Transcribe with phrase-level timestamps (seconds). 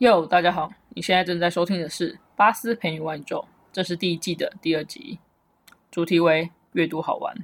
[0.00, 5.18] 哟，大家好，你现在正在收听的是《巴斯陪你玩宇宙》，这是第一季的第二集，
[5.90, 7.36] 主题为阅读好玩。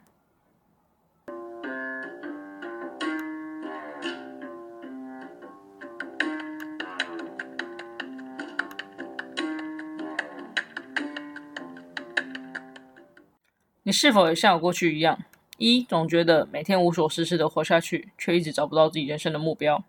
[13.82, 15.18] 你是否也像我过去一样，
[15.58, 19.84] 一总觉得每天无所事事的活下去，却一直找不到自己人生的目标？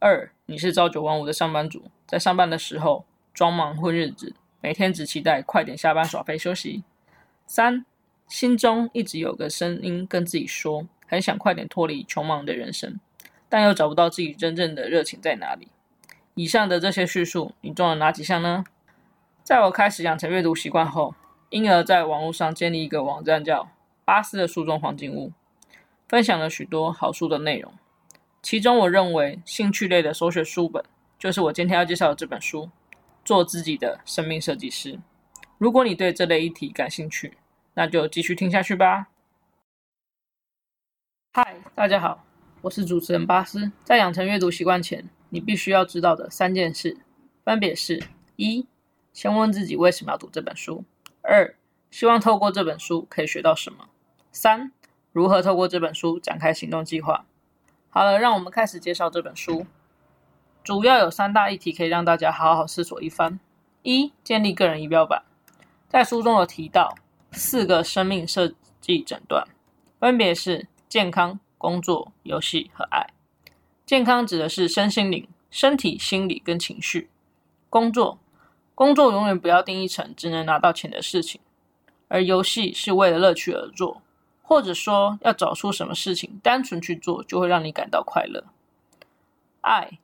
[0.00, 3.04] 二，你是朝九晚五的上班族，在上班的时候
[3.34, 6.84] 装忙混日子，每天只期待快点下班耍废休息。
[7.48, 7.84] 三，
[8.28, 13.00] 心中一直有个声音跟自己说，很想快点脱离穷忙的人生，
[13.48, 15.66] 但又找不到自己真正的热情在哪里。
[16.34, 18.62] 以上的这些叙述，你中了哪几项呢？
[19.42, 21.16] 在我开始养成阅读习惯后，
[21.50, 23.68] 因而在网络上建立一个网站，叫
[24.06, 25.32] “巴斯的书中黄金屋”，
[26.06, 27.72] 分享了许多好书的内容。
[28.40, 30.82] 其中，我认为兴趣类的首选书本
[31.18, 32.62] 就是我今天要介绍的这本书
[33.24, 34.92] 《做自己的生命设计师》。
[35.58, 37.36] 如果你对这类议题感兴趣，
[37.74, 39.08] 那就继续听下去吧。
[41.32, 42.24] 嗨，大家好，
[42.62, 43.72] 我是主持人巴斯。
[43.82, 46.96] 在养成阅读习惯前，你必须要知道的三件事，
[47.44, 48.00] 分别是：
[48.36, 48.66] 一、
[49.12, 50.84] 先问自己为什么要读这本书；
[51.22, 51.56] 二、
[51.90, 53.88] 希望透过这本书可以学到什么；
[54.30, 54.72] 三、
[55.12, 57.26] 如何透过这本书展开行动计划。
[57.90, 59.66] 好了，让我们开始介绍这本书。
[60.62, 63.40] 主要有三大议题可以让大家好好思索一番。
[63.82, 65.22] 一、建立个人仪表板。
[65.88, 66.94] 在书中有提到
[67.32, 69.48] 四个生命设计诊断，
[69.98, 73.06] 分别是健康、工作、游戏和爱。
[73.86, 77.08] 健康指的是身心灵、身体、心理跟情绪。
[77.70, 78.18] 工作，
[78.74, 81.40] 工作永远不要定义成只能拿到钱的事情，
[82.08, 84.02] 而游戏是为了乐趣而做。
[84.48, 88.44] 或者说，要找出什么事情，单纯去做就会让你感到快乐。
[89.60, 89.98] 爱，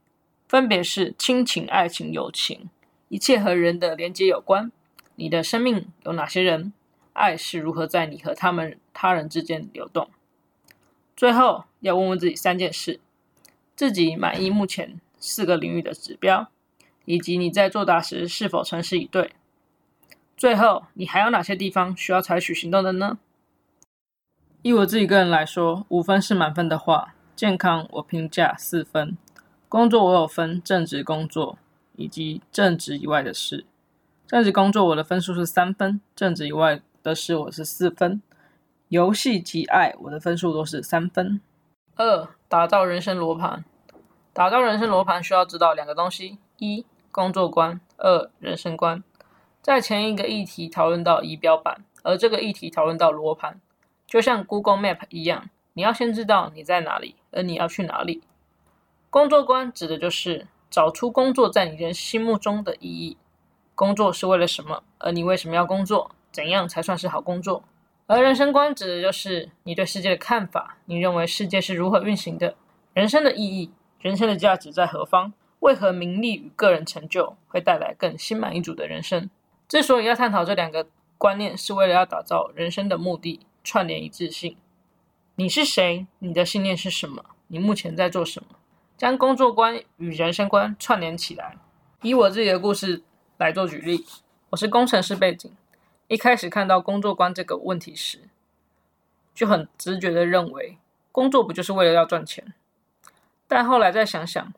[0.47, 2.69] 分别是亲情、爱情、友情，
[3.09, 4.71] 一切和人的连接有关。
[5.15, 6.75] 你的生命有哪些人？
[7.15, 10.11] 爱是如何在你和他们、他人之间流动？
[11.17, 13.01] 最后，要问问自己三件事：
[13.75, 16.51] 自己满意目前四个领域的指标，
[17.07, 19.33] 以及你在作答时是否诚实以对？
[20.37, 23.19] 最后，你还有哪些地方需要采取行动的呢？
[24.65, 29.19] 以我自己个人来说，五分是满分的话，健康我评价四分，
[29.69, 31.59] 工作我有分正职工作
[31.97, 33.67] 以及正职以外的事。
[34.27, 38.23] 正职工作我的分数是三分，正职以外的事我是四分。
[38.89, 41.43] 游戏及爱我的分数都是三分。
[41.97, 43.67] 二、打造人生罗盘。
[44.33, 49.05] 打造人生罗盘需要知道两个东西：一、工作观；二、人生观。
[49.61, 53.61] 在前一个议题讨论到仪表板，而这个议题讨论到罗盘。
[54.15, 58.23] 就像 Google Map 一样，你要先知道你在哪里，而你要去哪里。
[59.11, 63.17] 工作观指的就是找出工作在你人心目中的意义。
[63.75, 64.85] 工作是为了什么？
[64.99, 66.13] 而你为什么要工作？
[66.31, 67.65] 怎样才算是好工作？
[68.07, 70.79] 而人生观指的就是你对世界的看法。
[70.85, 72.55] 你认为世界是如何运行的？
[72.93, 75.33] 人生的意义，人生的价值在何方？
[75.59, 79.29] 为何名利与个人成就会带来更心满意足的人生？
[79.67, 80.87] 之所以要探讨这两个
[81.19, 83.41] 观念，是为了要打造人生的目的。
[83.65, 84.59] 串联一致性，
[85.37, 86.07] 你是谁？
[86.19, 87.25] 你的信念是什么？
[87.47, 88.57] 你目前在做什么？
[88.99, 91.57] 将工作观与人生观串联起来。
[92.03, 93.03] 以我自己的故事
[93.39, 94.05] 来做举例，
[94.51, 95.51] 我是工程师背景，
[96.09, 98.29] 一开始看到工作观这个问题时，
[99.35, 100.77] 就很直觉地认为，
[101.11, 102.53] 工作不就是为了要赚钱？
[103.49, 104.53] 但后来再想想，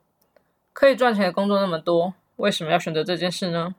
[0.72, 3.76] 可以赚钱的工作那么多，为什么要选择这件事呢？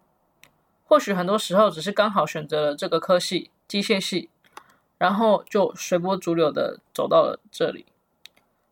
[0.85, 4.29] 或许很多时候只是刚好选择了这个科系，机械系。
[4.97, 7.85] 然后就随波逐流的走到了这里，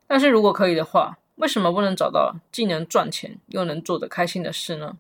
[0.08, 4.98] 但是如果可以的话，为什么不能找到既能赚钱又能做得开心的事呢？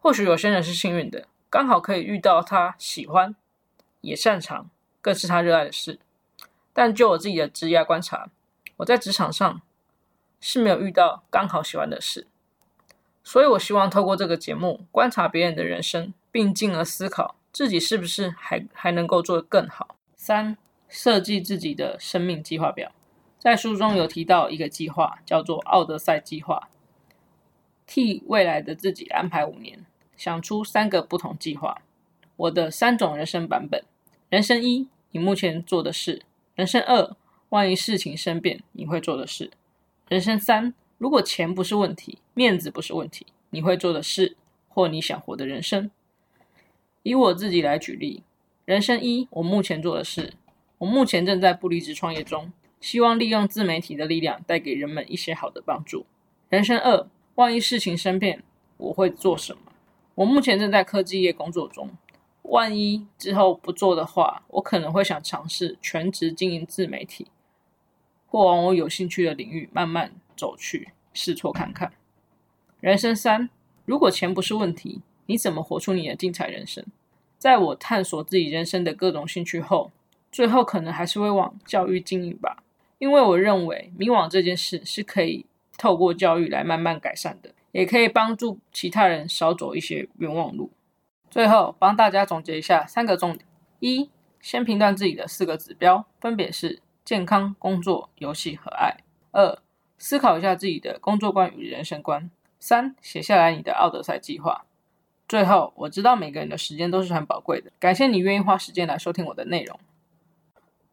[0.00, 3.36] 或许有些人是幸运的，刚好可以遇到他喜欢、
[4.00, 5.98] 也擅长、更是他热爱的事。
[6.72, 8.30] 但就我自己的职业观察，
[8.78, 9.60] 我在职场上
[10.40, 12.26] 是没有遇到刚好喜欢的事，
[13.22, 19.96] 所以我希望透过这个节目观察别人的人生，并进而思考自己是不是还还能够做得更好。
[20.22, 22.92] 三、设计自己的生命计划表。
[23.38, 26.68] 在书中有提到一个计划，叫做“奥德赛计划”，
[27.88, 29.86] 替未来的自己安排五年，
[30.18, 31.80] 想出三个不同计划。
[32.36, 33.82] 我的三种人生版本：
[34.28, 36.20] 人生一，你目前做的事；
[36.54, 37.16] 人生二，
[37.48, 39.46] 万一事情生变，你会做的事；
[40.08, 44.36] 人生三，如果钱不是问题，面子不是问题，你会做的事
[44.68, 45.90] 或你想活的人生。
[47.04, 48.22] 以我自己来举例。
[48.70, 50.32] 人生一，我目前做的事，
[50.78, 56.06] 我目前正在不离职创业中，希望利用自媒体的力量带给人们一些好的帮助。
[56.50, 58.44] 人生二，万一事情生变，
[58.76, 59.72] 我会做什么。
[60.14, 61.90] 我目前正在科技业工作中，
[62.42, 67.26] 万一之后不做的话，我可能会想尝试全职经营自媒体，
[68.28, 71.92] 或往我有兴趣的领域慢慢走去，试错看看。
[72.78, 73.50] 人生三，
[73.84, 76.84] 如果钱不是问题，你怎么活出你的精彩人生？
[77.40, 79.90] 在我探索自己人生的各种兴趣后，
[80.30, 82.62] 最后可能还是会往教育经营吧，
[82.98, 85.46] 因为我认为迷惘这件事是可以
[85.78, 90.70] 透过教育来慢慢改善的，也可以帮助其他人少走一些冤枉路。
[91.30, 93.46] 最后帮大家总结一下三个重点：
[93.78, 94.10] 一、
[94.42, 98.98] 先评断自己的四个指标，分别是健康、工作、游戏和爱；
[99.32, 99.58] 二、
[99.96, 102.30] 思考一下自己的工作观与人生观。
[102.58, 104.66] 三，写下来你的奥德赛计划。
[105.30, 109.78] 最后，我知道每个人的时间都是很宝贵的，感谢你愿意花时间来收听我的内容。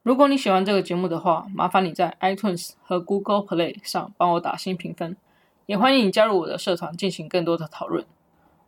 [0.03, 5.17] 如果你喜欢这个节目的话，麻烦你在 iTunes 和 Google Play 上帮我打新评分，
[5.65, 8.05] 也欢迎你加入我的社团进行更多的讨论。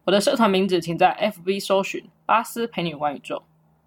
[0.05, 3.43] 我的社团名字请在 FB 搜寻“巴斯陪你玩宇宙”，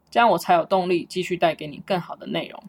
[0.09, 2.63] 这样我才有动力继续带给你更好的内容。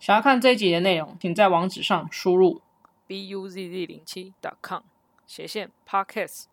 [0.00, 2.62] 想要看这一集的内容，请在网址上输入
[3.06, 4.84] buzz 零七 .com。
[5.26, 6.44] 斜线 Podcast，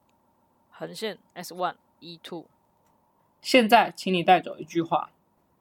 [0.69, 2.45] 横线 S one E two。
[3.41, 5.09] 现在，请你带走一句话：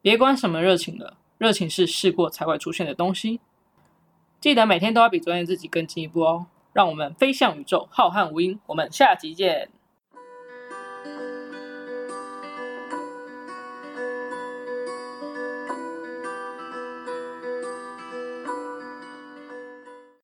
[0.02, 3.40] 别管什么热情了，热情是试过才会出现的东西。
[4.40, 6.46] 记得每天都要比昨天自己更进一步哦。
[6.74, 8.58] 让我们飞向宇宙，浩瀚无垠。
[8.66, 9.70] 我们下集见。